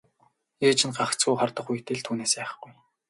Ээж 0.67 0.79
нь 0.87 0.95
гагцхүү 0.97 1.33
хардах 1.37 1.67
үедээ 1.71 1.97
л 1.97 2.03
түүнээс 2.05 2.33
айхгүй. 2.41 2.73